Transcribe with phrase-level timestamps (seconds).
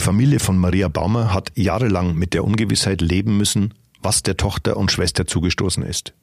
[0.00, 4.78] Die Familie von Maria Baumer hat jahrelang mit der Ungewissheit leben müssen, was der Tochter
[4.78, 6.14] und Schwester zugestoßen ist.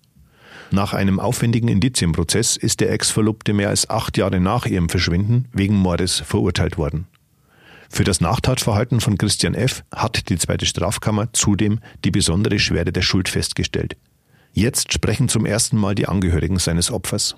[0.71, 5.75] Nach einem aufwendigen Indizienprozess ist der Ex-Verlobte mehr als acht Jahre nach ihrem Verschwinden wegen
[5.75, 7.05] Mordes verurteilt worden.
[7.87, 9.83] Für das Nachtatverhalten von Christian F.
[9.95, 13.95] hat die zweite Strafkammer zudem die besondere Schwere der Schuld festgestellt.
[14.53, 17.35] Jetzt sprechen zum ersten Mal die Angehörigen seines Opfers.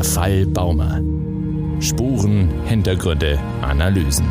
[0.00, 1.02] Der Fall Baumer.
[1.78, 4.24] Spuren, Hintergründe, Analysen.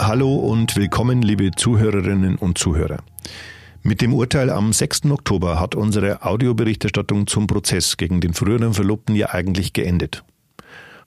[0.00, 3.00] Hallo und willkommen, liebe Zuhörerinnen und Zuhörer.
[3.82, 5.04] Mit dem Urteil am 6.
[5.10, 10.24] Oktober hat unsere Audioberichterstattung zum Prozess gegen den früheren Verlobten ja eigentlich geendet.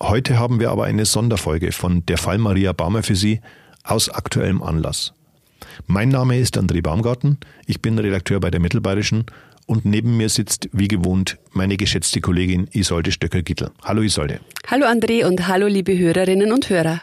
[0.03, 3.42] Heute haben wir aber eine Sonderfolge von Der Fall Maria Baumer für Sie
[3.84, 5.16] aus aktuellem Anlass.
[5.88, 9.26] Mein Name ist André Baumgarten, ich bin Redakteur bei der Mittelbayerischen
[9.66, 13.72] und neben mir sitzt wie gewohnt meine geschätzte Kollegin Isolde Stöcker-Gittel.
[13.84, 14.40] Hallo Isolde.
[14.68, 17.02] Hallo André und hallo liebe Hörerinnen und Hörer.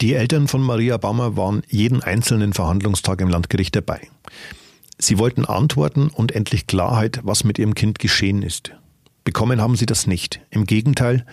[0.00, 4.00] Die Eltern von Maria Baumer waren jeden einzelnen Verhandlungstag im Landgericht dabei.
[4.98, 8.72] Sie wollten Antworten und endlich Klarheit, was mit ihrem Kind geschehen ist.
[9.24, 10.40] Bekommen haben sie das nicht.
[10.50, 11.24] Im Gegenteil,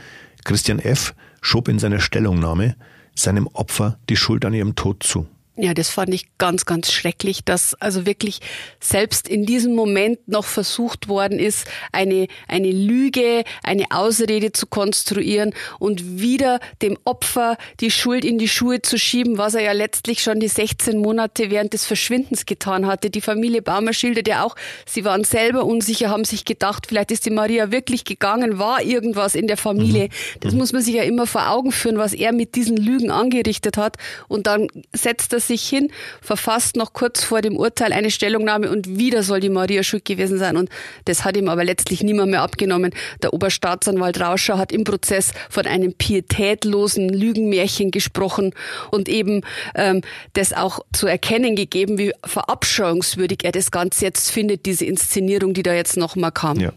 [0.44, 1.16] Christian F.
[1.42, 2.76] schob in seiner Stellungnahme
[3.16, 5.28] seinem Opfer die Schuld an ihrem Tod zu.
[5.58, 8.40] Ja, das fand ich ganz, ganz schrecklich, dass also wirklich
[8.82, 15.54] selbst in diesem Moment noch versucht worden ist, eine, eine Lüge, eine Ausrede zu konstruieren
[15.80, 20.22] und wieder dem Opfer die Schuld in die Schuhe zu schieben, was er ja letztlich
[20.22, 23.10] schon die 16 Monate während des Verschwindens getan hatte.
[23.10, 27.26] Die Familie Baumer schildert ja auch, sie waren selber unsicher, haben sich gedacht, vielleicht ist
[27.26, 30.06] die Maria wirklich gegangen, war irgendwas in der Familie.
[30.06, 30.40] Mhm.
[30.42, 30.60] Das mhm.
[30.60, 33.96] muss man sich ja immer vor Augen führen, was er mit diesen Lügen angerichtet hat.
[34.28, 38.98] Und dann setzt er sich hin, verfasst noch kurz vor dem Urteil eine Stellungnahme und
[38.98, 40.58] wieder soll die Maria schuld gewesen sein.
[40.58, 40.70] Und
[41.06, 42.94] das hat ihm aber letztlich niemand mehr abgenommen.
[43.22, 48.54] Der Oberstaatsanwalt Rauscher hat im Prozess von einem pietätlosen Lügenmärchen gesprochen
[48.92, 49.42] und eben
[49.76, 50.02] ähm,
[50.34, 55.64] das auch zu erkennen gegeben, wie verabscheuungswürdig er das Ganze jetzt findet, diese Inszenierung, die
[55.64, 56.60] da jetzt nochmal kam.
[56.60, 56.72] Ja.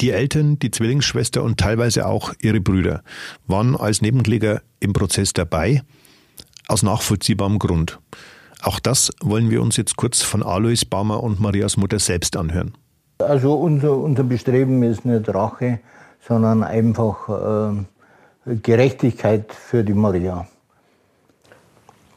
[0.00, 3.02] Die Eltern, die Zwillingsschwester und teilweise auch ihre Brüder
[3.46, 5.82] waren als Nebenkläger im Prozess dabei
[6.70, 7.98] aus nachvollziehbarem Grund.
[8.62, 12.74] Auch das wollen wir uns jetzt kurz von Alois Baumer und Marias Mutter selbst anhören.
[13.18, 15.80] Also unser, unser Bestreben ist nicht Rache,
[16.26, 17.28] sondern einfach
[18.46, 20.46] äh, Gerechtigkeit für die Maria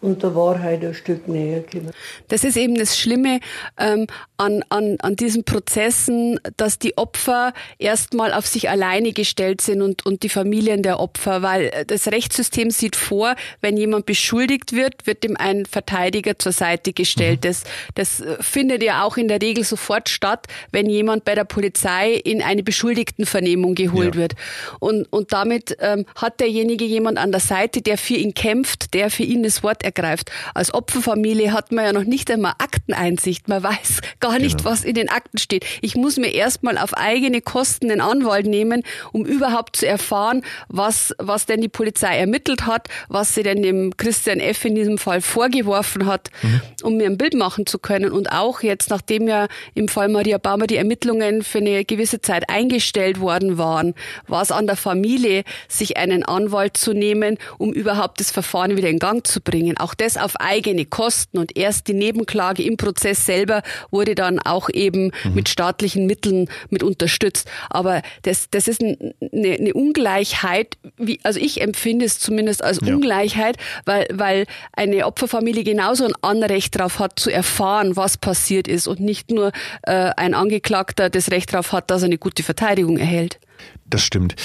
[0.03, 1.91] und der Wahrheit ein Stück näher kommen.
[2.27, 3.39] Das ist eben das Schlimme
[3.79, 9.81] ähm, an, an, an diesen Prozessen, dass die Opfer erstmal auf sich alleine gestellt sind
[9.81, 15.07] und, und die Familien der Opfer, weil das Rechtssystem sieht vor, wenn jemand beschuldigt wird,
[15.07, 17.39] wird ihm ein Verteidiger zur Seite gestellt.
[17.45, 17.47] Mhm.
[17.47, 17.63] Das,
[17.95, 22.41] das findet ja auch in der Regel sofort statt, wenn jemand bei der Polizei in
[22.41, 24.21] eine Beschuldigtenvernehmung geholt ja.
[24.21, 24.33] wird.
[24.79, 29.09] Und, und damit ähm, hat derjenige jemand an der Seite, der für ihn kämpft, der
[29.09, 30.31] für ihn das Wort ergreift.
[30.53, 33.47] Als Opferfamilie hat man ja noch nicht einmal Akteneinsicht.
[33.47, 34.69] Man weiß gar nicht, genau.
[34.69, 35.65] was in den Akten steht.
[35.81, 41.13] Ich muss mir erstmal auf eigene Kosten einen Anwalt nehmen, um überhaupt zu erfahren, was,
[41.19, 44.65] was denn die Polizei ermittelt hat, was sie denn dem Christian F.
[44.65, 46.61] in diesem Fall vorgeworfen hat, mhm.
[46.83, 48.11] um mir ein Bild machen zu können.
[48.11, 52.49] Und auch jetzt, nachdem ja im Fall Maria Baumer die Ermittlungen für eine gewisse Zeit
[52.49, 53.93] eingestellt worden waren,
[54.27, 58.89] war es an der Familie, sich einen Anwalt zu nehmen, um überhaupt das Verfahren wieder
[58.89, 59.77] in Gang zu bringen.
[59.83, 64.69] Auch das auf eigene Kosten und erst die Nebenklage im Prozess selber wurde dann auch
[64.69, 65.33] eben mhm.
[65.33, 67.51] mit staatlichen Mitteln mit unterstützt.
[67.69, 72.93] Aber das, das ist eine, eine Ungleichheit, wie, also ich empfinde es zumindest als ja.
[72.93, 78.87] Ungleichheit, weil, weil eine Opferfamilie genauso ein Anrecht darauf hat, zu erfahren, was passiert ist
[78.87, 79.51] und nicht nur
[79.81, 83.37] äh, ein Angeklagter das Recht darauf hat, dass er eine gute Verteidigung erhält.
[83.85, 84.35] Das stimmt.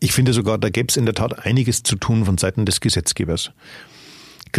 [0.00, 2.80] Ich finde sogar, da gäbe es in der Tat einiges zu tun von Seiten des
[2.80, 3.52] Gesetzgebers.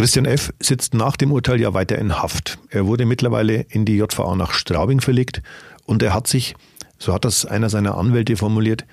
[0.00, 0.50] Christian F.
[0.60, 2.58] sitzt nach dem Urteil ja weiter in Haft.
[2.70, 5.42] Er wurde mittlerweile in die JVA nach Straubing verlegt
[5.84, 6.54] und er hat sich,
[6.96, 8.86] so hat das einer seiner Anwälte formuliert,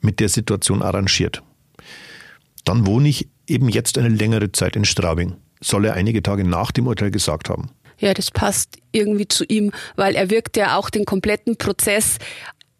[0.00, 1.44] mit der Situation arrangiert.
[2.64, 6.72] Dann wohne ich eben jetzt eine längere Zeit in Straubing, soll er einige Tage nach
[6.72, 7.70] dem Urteil gesagt haben.
[8.00, 12.18] Ja, das passt irgendwie zu ihm, weil er wirkt ja auch den kompletten Prozess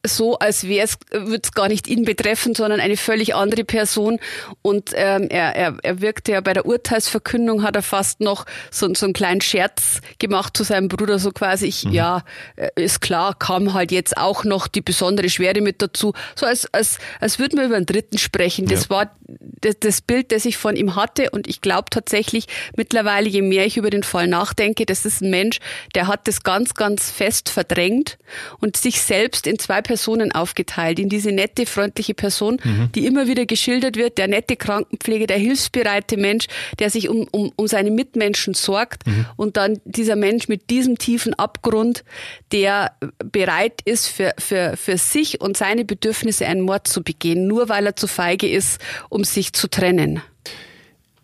[0.07, 4.21] so, als wäre es, würde es gar nicht ihn betreffen, sondern eine völlig andere Person.
[4.63, 8.93] Und ähm, er, er, er wirkte ja bei der Urteilsverkündung, hat er fast noch so,
[8.95, 11.93] so einen kleinen Scherz gemacht zu seinem Bruder, so quasi, ich, mhm.
[11.93, 12.25] ja,
[12.57, 16.13] äh, ist klar, kam halt jetzt auch noch die besondere Schwere mit dazu.
[16.37, 18.67] So als, als, als würden wir über einen Dritten sprechen.
[18.67, 18.91] Das ja.
[18.91, 19.13] war
[19.61, 21.31] das, das Bild, das ich von ihm hatte.
[21.31, 22.47] Und ich glaube tatsächlich
[22.77, 25.59] mittlerweile, je mehr ich über den Fall nachdenke, das ist ein Mensch,
[25.95, 28.19] der hat das ganz, ganz fest verdrängt
[28.61, 30.99] und sich selbst in zwei Personen aufgeteilt.
[30.99, 32.93] In diese nette, freundliche Person, mhm.
[32.95, 36.47] die immer wieder geschildert wird, der nette Krankenpflege, der hilfsbereite Mensch,
[36.79, 39.07] der sich um, um, um seine Mitmenschen sorgt.
[39.07, 39.25] Mhm.
[39.37, 42.05] Und dann dieser Mensch mit diesem tiefen Abgrund,
[42.53, 42.93] der
[43.25, 47.87] bereit ist, für, für, für sich und seine Bedürfnisse einen Mord zu begehen, nur weil
[47.87, 50.21] er zu feige ist, um sich zu trennen.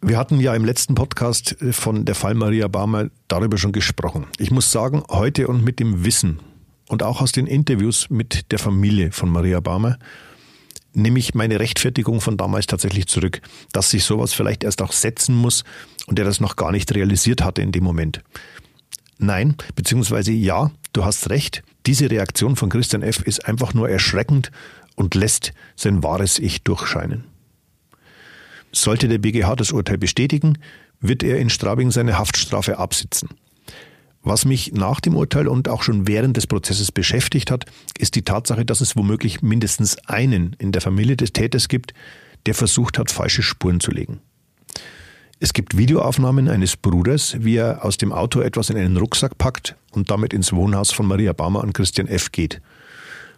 [0.00, 4.26] Wir hatten ja im letzten Podcast von der Fall Maria Barmer darüber schon gesprochen.
[4.38, 6.40] Ich muss sagen, heute und mit dem Wissen,
[6.88, 9.98] und auch aus den Interviews mit der Familie von Maria Barmer
[10.94, 13.40] nehme ich meine Rechtfertigung von damals tatsächlich zurück,
[13.72, 15.64] dass sich sowas vielleicht erst auch setzen muss
[16.06, 18.22] und er das noch gar nicht realisiert hatte in dem Moment.
[19.18, 23.22] Nein, beziehungsweise ja, du hast recht, diese Reaktion von Christian F.
[23.22, 24.50] ist einfach nur erschreckend
[24.96, 27.24] und lässt sein wahres Ich durchscheinen.
[28.72, 30.58] Sollte der BGH das Urteil bestätigen,
[31.00, 33.30] wird er in Straubing seine Haftstrafe absitzen.
[34.26, 37.66] Was mich nach dem Urteil und auch schon während des Prozesses beschäftigt hat,
[37.98, 41.92] ist die Tatsache, dass es womöglich mindestens einen in der Familie des Täters gibt,
[42.46, 44.20] der versucht hat, falsche Spuren zu legen.
[45.40, 49.76] Es gibt Videoaufnahmen eines Bruders, wie er aus dem Auto etwas in einen Rucksack packt
[49.90, 52.32] und damit ins Wohnhaus von Maria Barmer an Christian F.
[52.32, 52.62] geht.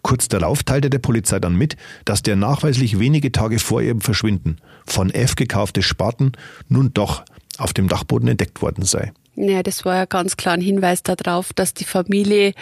[0.02, 4.58] Kurz darauf teilte der Polizei dann mit, dass der nachweislich wenige Tage vor ihrem Verschwinden
[4.86, 6.30] von F gekaufte Spaten
[6.68, 7.24] nun doch
[7.58, 9.12] auf dem Dachboden entdeckt worden sei.
[9.36, 12.54] Ja, das war ja ganz klar ein Hinweis darauf, dass die Familie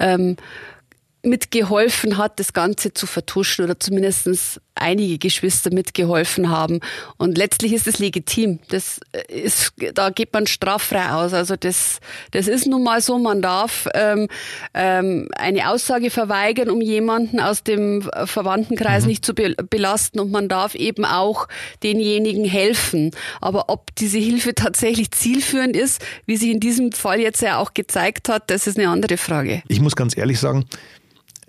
[0.00, 0.36] ähm,
[1.22, 6.80] mitgeholfen hat, das Ganze zu vertuschen oder zumindest einige Geschwister mitgeholfen haben.
[7.16, 8.58] Und letztlich ist es legitim.
[8.68, 11.32] Das ist, da geht man straffrei aus.
[11.32, 12.00] Also das,
[12.32, 13.18] das ist nun mal so.
[13.18, 14.28] Man darf ähm,
[14.74, 19.08] ähm, eine Aussage verweigern, um jemanden aus dem Verwandtenkreis mhm.
[19.08, 20.20] nicht zu be belasten.
[20.20, 21.48] Und man darf eben auch
[21.82, 23.12] denjenigen helfen.
[23.40, 27.74] Aber ob diese Hilfe tatsächlich zielführend ist, wie sich in diesem Fall jetzt ja auch
[27.74, 29.62] gezeigt hat, das ist eine andere Frage.
[29.68, 30.66] Ich muss ganz ehrlich sagen,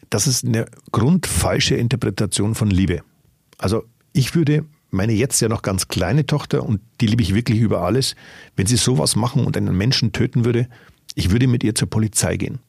[0.10, 3.02] das ist eine grundfalsche Interpretation von Liebe.
[3.64, 7.62] Also ich würde meine jetzt ja noch ganz kleine Tochter, und die liebe ich wirklich
[7.62, 8.16] über alles,
[8.58, 10.68] wenn sie sowas machen und einen Menschen töten würde,
[11.16, 12.60] ich würde mit ihr zur Polizei gehen.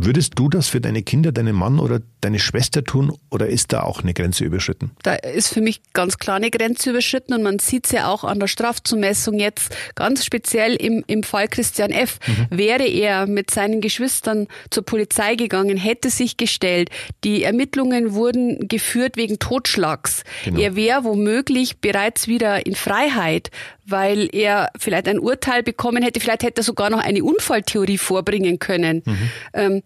[0.00, 3.82] Würdest du das für deine Kinder, deinen Mann oder deine Schwester tun oder ist da
[3.82, 4.92] auch eine Grenze überschritten?
[5.02, 8.22] Da ist für mich ganz klar eine Grenze überschritten und man sieht es ja auch
[8.22, 12.20] an der Strafzumessung jetzt ganz speziell im, im Fall Christian F.
[12.26, 12.46] Mhm.
[12.56, 16.90] Wäre er mit seinen Geschwistern zur Polizei gegangen, hätte sich gestellt,
[17.24, 20.22] die Ermittlungen wurden geführt wegen Totschlags.
[20.44, 20.60] Genau.
[20.60, 23.50] Er wäre womöglich bereits wieder in Freiheit,
[23.90, 28.58] weil er vielleicht ein Urteil bekommen hätte, vielleicht hätte er sogar noch eine Unfalltheorie vorbringen
[28.58, 29.02] können.
[29.04, 29.30] Mhm.
[29.54, 29.82] Ähm,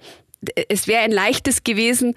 [0.69, 2.15] es wäre ein leichtes gewesen,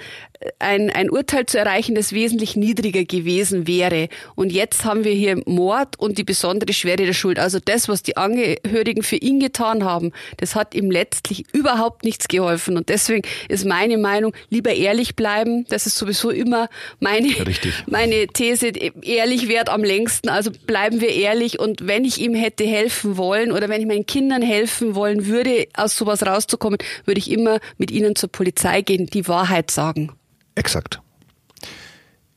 [0.60, 4.10] ein, ein Urteil zu erreichen, das wesentlich niedriger gewesen wäre.
[4.36, 7.40] Und jetzt haben wir hier Mord und die besondere Schwere der Schuld.
[7.40, 12.28] Also das, was die Angehörigen für ihn getan haben, das hat ihm letztlich überhaupt nichts
[12.28, 12.78] geholfen.
[12.78, 15.66] Und deswegen ist meine Meinung, lieber ehrlich bleiben.
[15.70, 16.70] Das ist sowieso immer
[17.00, 17.30] meine,
[17.88, 18.68] meine These.
[19.02, 20.30] Ehrlich wert am längsten.
[20.30, 21.60] Also bleiben wir ehrlich.
[21.60, 25.68] Und wenn ich ihm hätte helfen wollen oder wenn ich meinen Kindern helfen wollen würde,
[25.76, 30.12] aus sowas rauszukommen, würde ich immer mit ihnen zur Polizei gehen, die Wahrheit sagen.
[30.56, 31.02] Exakt.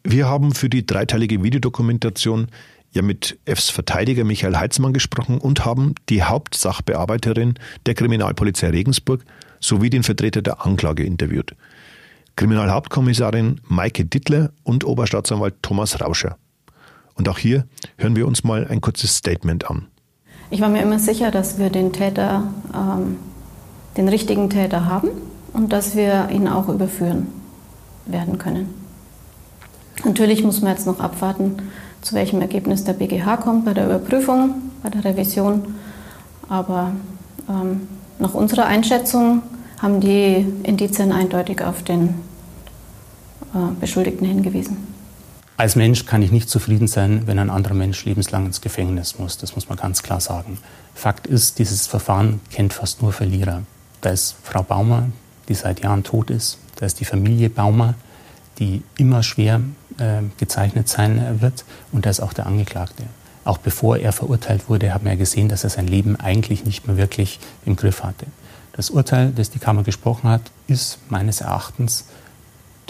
[0.04, 2.48] Wir haben für die dreiteilige Videodokumentation
[2.92, 7.54] ja mit Fs Verteidiger Michael Heitzmann gesprochen und haben die Hauptsachbearbeiterin
[7.86, 9.24] der Kriminalpolizei Regensburg
[9.60, 11.54] sowie den Vertreter der Anklage interviewt.
[12.36, 16.38] Kriminalhauptkommissarin Maike Dittler und Oberstaatsanwalt Thomas Rauscher.
[17.14, 17.66] Und auch hier
[17.96, 19.88] hören wir uns mal ein kurzes Statement an.
[20.50, 23.16] Ich war mir immer sicher, dass wir den Täter, ähm,
[23.96, 25.10] den richtigen Täter haben
[25.52, 27.28] und dass wir ihn auch überführen
[28.06, 28.74] werden können.
[30.04, 31.56] Natürlich muss man jetzt noch abwarten,
[32.02, 35.74] zu welchem Ergebnis der BGH kommt bei der Überprüfung, bei der Revision.
[36.48, 36.92] Aber
[37.48, 37.88] ähm,
[38.18, 39.42] nach unserer Einschätzung
[39.80, 42.14] haben die Indizien eindeutig auf den
[43.54, 44.76] äh, Beschuldigten hingewiesen.
[45.56, 49.38] Als Mensch kann ich nicht zufrieden sein, wenn ein anderer Mensch lebenslang ins Gefängnis muss.
[49.38, 50.58] Das muss man ganz klar sagen.
[50.94, 53.62] Fakt ist, dieses Verfahren kennt fast nur Verlierer.
[54.00, 55.08] Da ist Frau Baumer,
[55.48, 56.58] die seit Jahren tot ist.
[56.76, 57.94] Da ist die Familie Baumer,
[58.58, 59.60] die immer schwer
[59.98, 61.64] äh, gezeichnet sein wird.
[61.92, 63.04] Und da ist auch der Angeklagte.
[63.44, 66.96] Auch bevor er verurteilt wurde, haben wir gesehen, dass er sein Leben eigentlich nicht mehr
[66.96, 68.26] wirklich im Griff hatte.
[68.72, 72.04] Das Urteil, das die Kammer gesprochen hat, ist meines Erachtens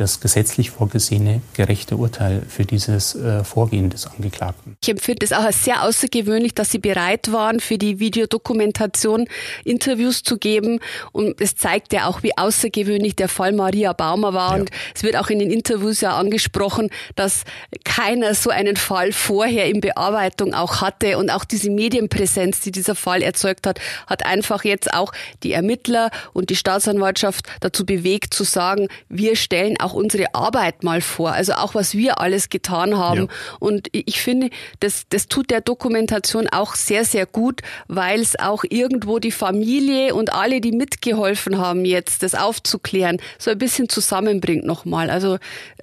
[0.01, 4.77] das gesetzlich vorgesehene gerechte Urteil für dieses äh, Vorgehen des Angeklagten.
[4.83, 9.29] Ich empfinde es auch als sehr außergewöhnlich, dass Sie bereit waren, für die Videodokumentation
[9.65, 10.81] Interviews zu geben.
[11.13, 14.55] Und es zeigt ja auch, wie außergewöhnlich der Fall Maria Baumer war.
[14.55, 14.61] Ja.
[14.61, 17.43] Und es wird auch in den Interviews ja angesprochen, dass
[17.85, 21.19] keiner so einen Fall vorher in Bearbeitung auch hatte.
[21.19, 25.13] Und auch diese Medienpräsenz, die dieser Fall erzeugt hat, hat einfach jetzt auch
[25.43, 31.01] die Ermittler und die Staatsanwaltschaft dazu bewegt zu sagen, wir stellen auch unsere Arbeit mal
[31.01, 31.33] vor.
[31.33, 33.23] Also auch was wir alles getan haben.
[33.23, 33.57] Ja.
[33.59, 38.65] Und ich finde, das, das tut der Dokumentation auch sehr, sehr gut, weil es auch
[38.69, 44.65] irgendwo die Familie und alle, die mitgeholfen haben, jetzt das aufzuklären, so ein bisschen zusammenbringt
[44.65, 45.11] nochmal.
[45.11, 45.39] Also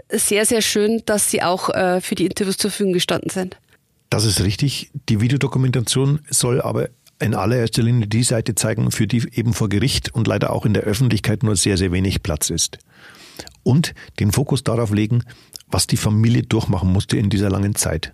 [0.09, 3.57] sehr, sehr schön, dass Sie auch äh, für die Interviews zur Verfügung gestanden sind.
[4.09, 4.91] Das ist richtig.
[5.09, 10.13] Die Videodokumentation soll aber in allererster Linie die Seite zeigen, für die eben vor Gericht
[10.13, 12.77] und leider auch in der Öffentlichkeit nur sehr, sehr wenig Platz ist.
[13.63, 15.23] Und den Fokus darauf legen,
[15.67, 18.13] was die Familie durchmachen musste in dieser langen Zeit.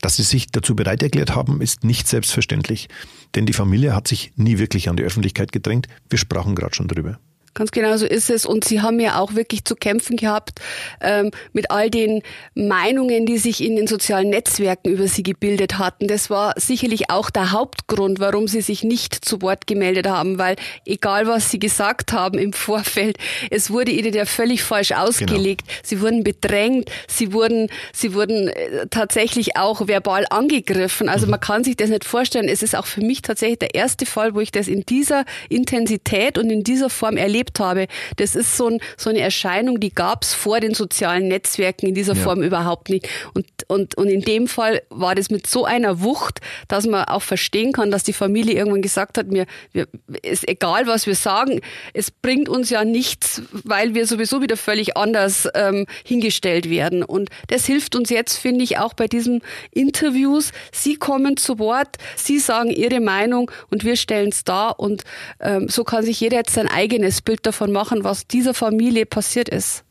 [0.00, 2.88] Dass sie sich dazu bereit erklärt haben, ist nicht selbstverständlich,
[3.34, 5.88] denn die Familie hat sich nie wirklich an die Öffentlichkeit gedrängt.
[6.08, 7.18] Wir sprachen gerade schon drüber.
[7.52, 8.46] Ganz genau so ist es.
[8.46, 10.60] Und sie haben ja auch wirklich zu kämpfen gehabt
[11.00, 12.22] ähm, mit all den
[12.54, 16.06] Meinungen, die sich in den sozialen Netzwerken über sie gebildet hatten.
[16.06, 20.54] Das war sicherlich auch der Hauptgrund, warum sie sich nicht zu Wort gemeldet haben, weil
[20.86, 23.18] egal was sie gesagt haben im Vorfeld,
[23.50, 25.66] es wurde ihnen ja völlig falsch ausgelegt.
[25.66, 25.80] Genau.
[25.82, 31.08] Sie wurden bedrängt, sie wurden, sie wurden äh, tatsächlich auch verbal angegriffen.
[31.08, 31.32] Also mhm.
[31.32, 32.48] man kann sich das nicht vorstellen.
[32.48, 36.38] Es ist auch für mich tatsächlich der erste Fall, wo ich das in dieser Intensität
[36.38, 37.86] und in dieser Form erlebe erlebt habe.
[38.16, 41.94] Das ist so, ein, so eine Erscheinung, die gab es vor den sozialen Netzwerken in
[41.94, 42.22] dieser ja.
[42.22, 43.08] Form überhaupt nicht.
[43.34, 47.22] Und, und, und in dem Fall war das mit so einer Wucht, dass man auch
[47.22, 49.86] verstehen kann, dass die Familie irgendwann gesagt hat, mir, wir,
[50.22, 51.60] ist egal, was wir sagen,
[51.94, 57.02] es bringt uns ja nichts, weil wir sowieso wieder völlig anders ähm, hingestellt werden.
[57.02, 59.42] Und das hilft uns jetzt, finde ich, auch bei diesen
[59.72, 60.52] Interviews.
[60.72, 64.78] Sie kommen zu Wort, Sie sagen Ihre Meinung und wir stellen es dar.
[64.78, 65.04] Und
[65.40, 69.06] ähm, so kann sich jeder jetzt sein eigenes Bild Bild davon machen, was dieser Familie
[69.06, 69.84] passiert ist.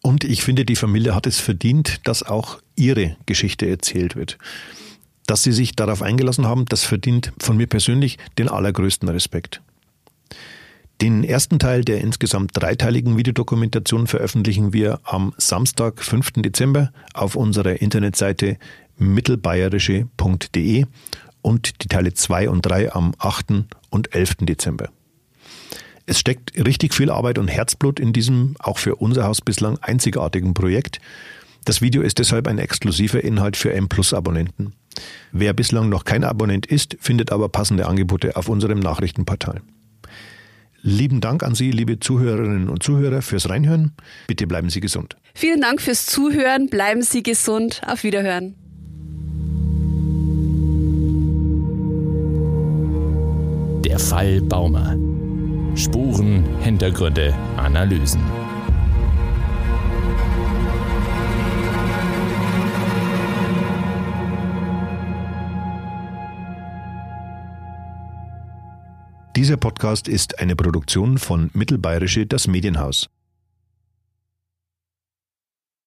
[0.00, 4.38] Und ich finde, die Familie hat es verdient, dass auch ihre Geschichte erzählt wird.
[5.26, 9.60] Dass sie sich darauf eingelassen haben, das verdient von mir persönlich den allergrößten Respekt.
[11.02, 16.30] Den ersten Teil der insgesamt dreiteiligen Videodokumentation veröffentlichen wir am Samstag, 5.
[16.36, 18.56] Dezember auf unserer Internetseite
[18.96, 20.86] mittelbayerische.de
[21.42, 23.66] und die Teile 2 und 3 am 8.
[23.90, 24.36] und 11.
[24.46, 24.88] Dezember.
[26.12, 30.52] Es steckt richtig viel Arbeit und Herzblut in diesem auch für unser Haus bislang einzigartigen
[30.52, 31.00] Projekt.
[31.64, 34.74] Das Video ist deshalb ein exklusiver Inhalt für M Plus Abonnenten.
[35.32, 39.62] Wer bislang noch kein Abonnent ist, findet aber passende Angebote auf unserem Nachrichtenportal.
[40.82, 43.92] Lieben Dank an Sie, liebe Zuhörerinnen und Zuhörer, fürs Reinhören.
[44.26, 45.16] Bitte bleiben Sie gesund.
[45.32, 46.68] Vielen Dank fürs Zuhören.
[46.68, 47.80] Bleiben Sie gesund.
[47.86, 48.54] Auf Wiederhören.
[53.86, 54.94] Der Fall Baumer.
[55.74, 58.20] Spuren, Hintergründe, Analysen.
[69.34, 73.08] Dieser Podcast ist eine Produktion von Mittelbayerische Das Medienhaus.